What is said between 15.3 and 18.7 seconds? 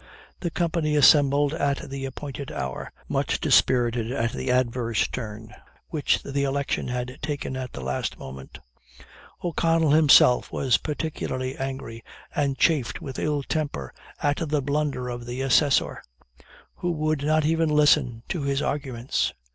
assessor, who would not even listen to his